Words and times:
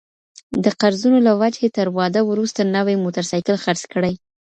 د 0.63 0.65
قرضونو 0.81 1.19
له 1.27 1.31
وجهي 1.41 1.69
تر 1.77 1.87
واده 1.97 2.21
وروسته 2.25 2.61
نوی 2.75 2.95
موټرسايکل 3.03 3.55
خرڅ 3.63 3.81
کړي 3.93 4.13